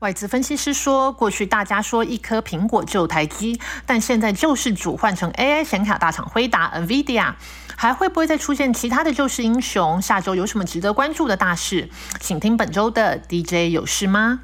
[0.00, 7.34] 外资分析师说，过去大家说一颗苹果救台积，但现在救世主换成 AI 显卡大厂辉达 NVIDIA，
[7.76, 10.00] 还会不会再出现其他的救世英雄？
[10.00, 11.90] 下周有什么值得关注的大事？
[12.18, 14.40] 请听本周的 DJ 有事吗？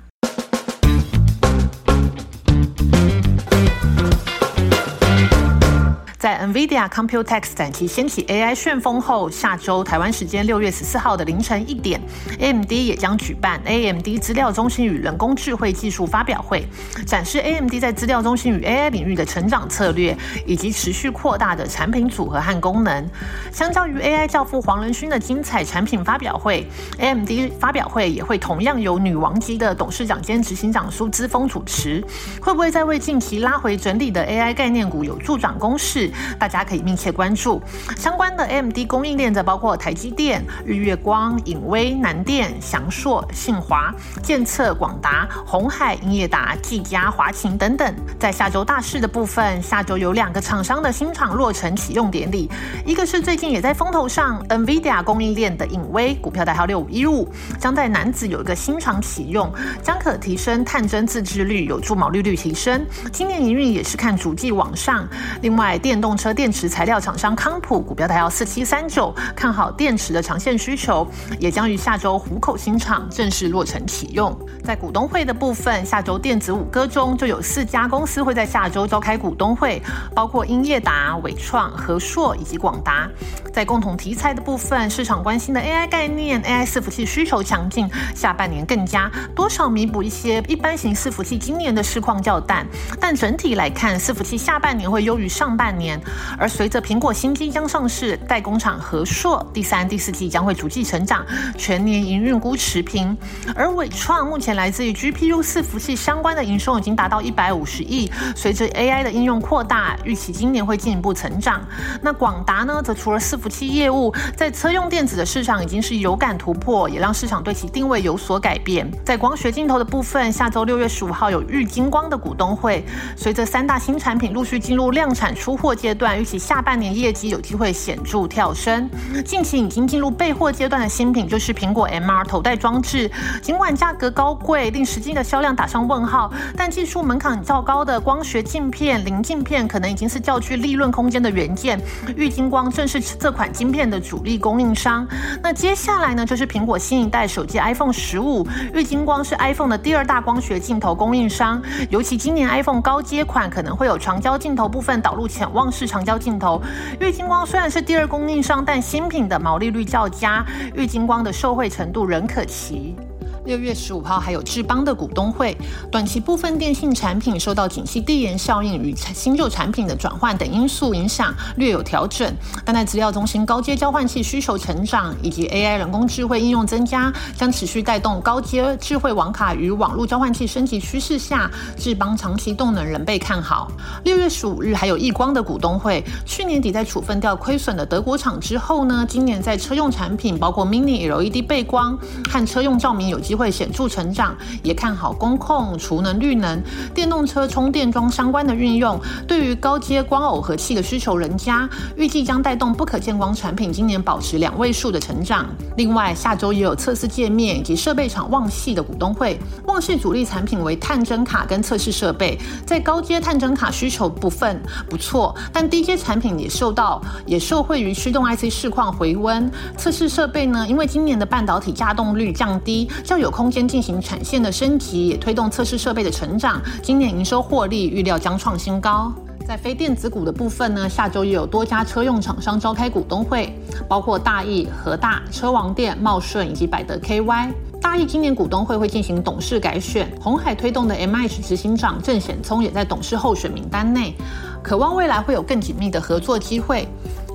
[6.26, 12.00] 在 NVIDIA Computex 展期掀起 AI 旋风后，下周台湾时间六月十四号的凌晨一点
[12.40, 16.66] ，AMD 也将举办 AMD 资料中心与人工智慧技术发表会，
[17.06, 23.08] 展示 AMD 在资料中心与 AI 领域的成长策略，以及持续扩大的产品组合和功能。
[23.52, 26.66] 相较于 AI 教父黄仁勋的精彩产品发表会
[26.98, 27.30] ，AMD
[27.60, 32.02] 发表会也会同样由女王级的董事长兼执行长苏姿峰主持。
[32.42, 36.10] 会不会再为近期拉回整理的 AI 概念股有助涨攻势？
[36.38, 37.60] 大家可以密切关注
[37.96, 47.94] 相关的 AMD 供应链，则包括台积电、日月光、影威、南电、翔硕、信华、建策、广达、红海、英业达、技嘉、华擎等等。
[48.18, 52.50] 在下周大事的部分，下周有两个厂商的新厂落成启用典礼，
[52.84, 57.26] 一个是最近也在风头上 NVIDIA 供应链的影威，股票代号六五一五，
[57.58, 59.50] 将在南子有一个新厂启用，
[59.82, 62.84] 将可提升探针自制率，有助毛利率提升。
[63.10, 65.08] 今年营运也是看逐季往上。
[65.40, 71.04] 另外，电动动车电池材料厂商康普股标台要四七三九，看好电池的长线需求，
[71.40, 74.32] 也将于下周虎口新厂正式落成启用。
[74.62, 79.82] 在股东会的部分，下周电子五哥中就有四家公司会在下周召开股东会，
[80.14, 83.10] 包括英业达、伟创、和硕以及广达。
[83.52, 92.64] 在共同题材的部分，市场关心的 AI 概念，AI 伺服器需求强劲，下半年更加多少弥补一些一般型伺服器今年的市况较淡，
[93.00, 95.85] 但整体来看，伺服器下半年会优于上半年。
[95.86, 96.00] 年
[96.36, 101.24] 而随着苹果新机将上市，代工厂和硕第三、第四季将会逐季成长，
[101.56, 103.16] 全年营运估持平。
[103.54, 111.64] 而伟创目前来自于 GPU 四服器相关的营收已经达到一百五十亿，随着 AI 的应用扩大，预期今年会进一步成长。
[112.02, 118.90] 那广达呢，则除了伺服器业务，在车用电子的市场已经是有感突破，也让市场对其定位有所改变。
[119.04, 122.84] 在光学镜头的部分，下周六月十五号有玉金光的股东会，
[123.16, 128.88] 随着三大新产品陆续进入量产出货阶段，预期下半年业绩有机会显著跳升。
[129.24, 133.10] 近期已经进入备货阶段的新品就是苹果 MR 头戴装置，
[133.42, 141.78] 尽管价格高贵，令实际的销量打上问号，但技术门槛较高的光学镜片、零镜片可能已经是较具利润空间的元件。
[142.16, 145.06] 玉金光正是这款晶片的主力供应商。
[145.42, 151.62] 那接下来呢，就是苹果新一代手机 iPhone 十五，玉金光是 iPhone 的第二大光学镜头供应商。
[151.90, 156.60] 尤其今年 iPhone 高阶款可能会有长焦镜头部分导入潜望是长焦镜头。
[157.00, 160.44] 玉金光虽然是第二供应商，但新品的毛利率较佳，
[160.74, 162.96] 玉金光的受惠程度仍可期。
[163.46, 165.56] 六月十五号还有智邦的股东会，
[165.88, 172.30] 短期部分电信产品受到景气递延效应与新旧产品的转换等因素影响，略有调整。
[172.64, 183.70] 但在资料中心高阶交换器需求成长以及 AI 人工智慧应用增加，将持续带动高阶智慧网卡与网络交换器升级趋势下，智邦长期动能仍被看好。
[184.02, 191.96] 六月十五日还有易光的股东会，去年底在处分掉亏损的德国厂之后呢，今年在车用产品包括 Mini LED 背光
[192.28, 193.35] 和车用照明有机。
[193.36, 196.60] 会显著成长，也看好工控、储能、绿能、
[196.94, 198.98] 电动车充电桩相关的运用。
[199.28, 205.46] 对于高阶光耦合器的需求，人家预计将带动不可见光产品今年保持两位数的成长。
[205.76, 209.38] 另外，下周也有测试界面以及设备厂旺系的股东会。
[209.66, 219.50] 旺系主力产品为探针卡跟测试设备，在高阶探针卡需求部分不错，但低阶产品也受到也受惠于驱动 IC 市况回温。
[219.76, 223.25] 测试设备呢，因为今年的半导体稼动率降低，较有。
[223.26, 226.62] 有空间进行产线的升级，也推动测试设备的成长。
[226.80, 229.12] 今年营收获利预料将创新高。
[229.44, 233.52] 在非电子股的部分呢，下周也有多家车用厂商召开股东会，
[233.88, 237.48] 包括大益、和大、车王电、茂顺以及百德 KY。
[237.82, 244.14] 大益今年股东会会进行董事改选，红海推动的 MH 执行长郑显聪也在董事候选名单内，
[244.62, 246.86] 渴望未来会有更紧密的合作机会。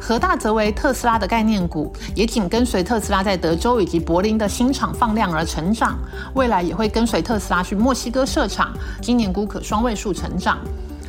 [0.02, 5.96] 和大则为特斯拉的概念股，也紧跟随特斯拉在德州以及柏林的新厂放量而成长，
[6.34, 10.58] 未来也会跟随特斯拉去墨西哥设厂，今年估可双位数成长。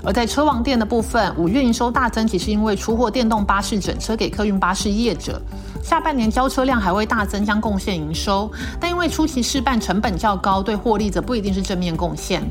[0.05, 5.41] 而在车王店的部分，五月营收大增，其实因为出货电动巴士整车给客运巴士业者，
[5.83, 12.43] 下半年交车量还会大增，将贡献营收，但因为初期试办成本较高，对获利则不一定是正面贡献。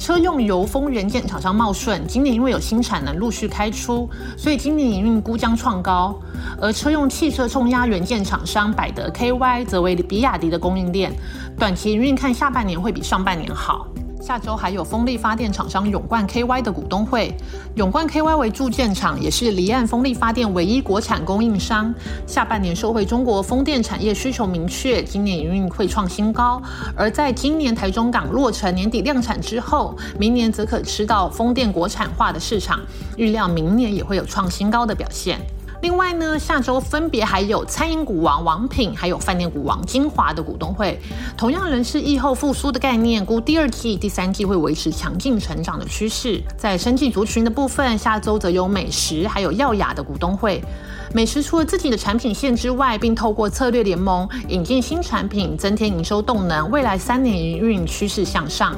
[0.00, 6.18] 车用油封元件厂商茂顺，今年因为有新产能陆续开出，所以今年营运估将创高。
[6.58, 11.12] 而车用汽车冲压元件厂商百德 KY 则为比亚迪的供应链，
[11.58, 13.86] 短期营运看下半年会比上半年好。
[14.20, 17.34] 下周还有风力发电厂商永冠 KY 的股东会。
[17.76, 21.92] 永冠 KY 为铸件厂，也是离岸风力发电唯一国产供应商。
[22.26, 26.60] 下半年受惠中国风电产业需求明确，今年营运会创新高。
[26.94, 32.78] 而在今年台中港落成年底量产之后，明年则可吃到风电国产化的市场，
[33.16, 35.40] 预料明年也会有创新高的表现。
[35.82, 41.00] 另外呢，下周分别还有餐饮股王王品，还有饭店股王金华的股东会，
[41.36, 46.42] 同样仍是疫后复苏的概念，估第二季、第三季会维持强劲成长的趋势。
[46.56, 50.62] 在生计族群的部分，下周则有美食还有耀雅的股东会。
[51.12, 58.76] 美食除了自己的产品线之外，并透过策略联盟引进新产品，增添营收动能，未来三年营运趋势向上。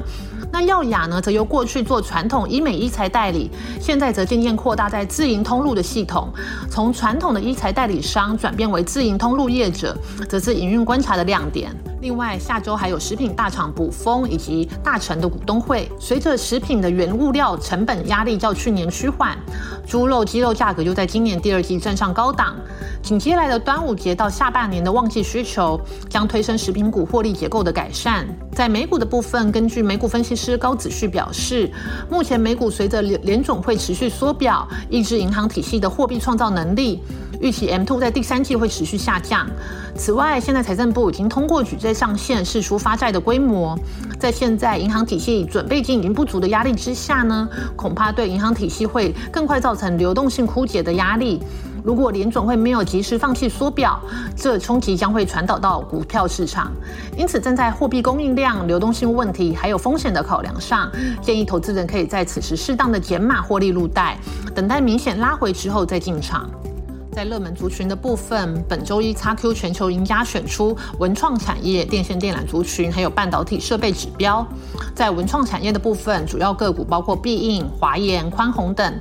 [0.51, 6.27] 那耀雅呢，则由过去做传统医美医材代理，现在则渐渐扩大在自营通路的系统，
[6.71, 9.95] 从传统的医材代理商转变为自营通路业者，
[10.27, 11.71] 则是营运观察的亮点。
[12.03, 15.89] 另外，下周还有食品大厂补风以及大成的股东会。
[15.97, 19.37] 随着食品的原物料成本压力较去年趋缓，
[19.87, 22.57] 猪肉、鸡肉价格又在今年第二季站上高档。
[23.01, 25.79] 紧接来的端午节到下半年的旺季需求，
[26.09, 28.27] 将推升食品股获利结构的改善。
[28.51, 31.71] 在美股的部分，根据美股分析师高子旭表示，
[32.09, 37.01] 目前美股随着联联总会持续缩表，抑制银行体系的货币创造能力。
[37.41, 39.45] 预期 M2 在第三季会持续下降。
[39.97, 43.77] 此外，现在财政部已经通过举债上限，释出发债的规模。
[44.19, 51.41] 在现在银行体系准备金已经不足的压力之下呢，恐怕对银行体系会更快造成流动性枯竭的压力。
[51.83, 53.99] 如果联准会没有及时放弃缩表，
[54.37, 56.71] 这冲击将会传导到股票市场。
[57.17, 60.89] 因此，站在货币供应量、流动性问题还有风险的考量上，
[61.21, 64.17] 建议投资人可以在此时适当的减码获利入袋，
[64.55, 66.49] 等待明显拉回之后再进场。
[67.13, 74.45] 在热门族群的部分，本周一 x Q 全球赢家选出文创产业、电线电缆族群，还有半导体设备指标。
[74.95, 78.99] 在文创产业的部分，主要个股包括必应、华研、宽宏等。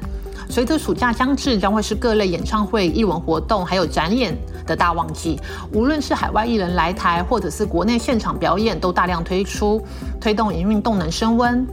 [0.50, 4.36] 随着暑假将至，将会是各类演唱会、艺文活动还有展演
[4.66, 5.40] 的大旺季。
[5.72, 9.82] 无论是海外艺人来台，或者是国内现场表演，都大量推出，
[10.20, 11.66] 推动营运动能升温。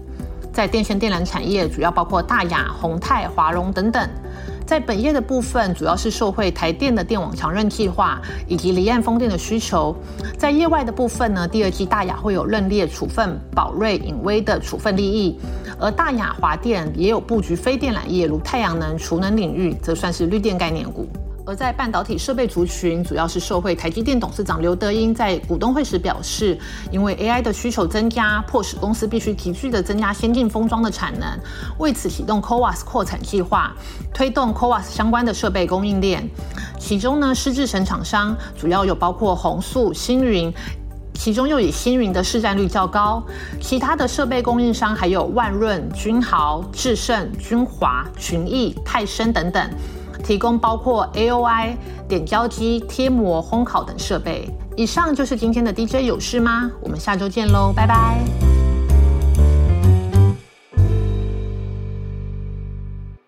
[0.54, 4.10] 在电线电缆产业，主要包括大雅、宏泰、华荣等等。
[4.70, 9.96] 在本业的部分，主要是受惠台电的电网强韧计划以及离岸风电的需求。
[10.38, 15.40] 在业外的部分呢，第二季大雅会有认列处分宝瑞、隐威的处分利益，
[15.80, 21.08] 而大雅华电也有布局非电缆业，如太阳能、储能领域，则算是绿电概念股。
[21.50, 26.56] 而在半导体设备族群，主要是受惠台积电董事长刘德英在股东会时表示，
[26.92, 31.28] 因为 AI 的需求增加，迫使公司必须急剧的增加先进封装的产能，
[31.80, 33.74] 为此启动 CoWAS 扩产计划，
[34.14, 36.30] 推动 CoWAS 相关的设备供应链。
[36.78, 40.54] 其中呢，施制成厂商主要有包括宏塑、星云，
[41.16, 43.24] 其中又以星云的市占率较高。
[43.60, 49.68] 其他的设备供应商还有万润、君豪、智胜、君华、群益、泰森等等。
[50.24, 51.76] 提供包括 AOI
[52.08, 54.50] 点胶机、贴膜、烘烤等设备。
[54.76, 56.72] 以上就是今天的 DJ 有事吗？
[56.82, 58.59] 我们下周见喽，拜拜。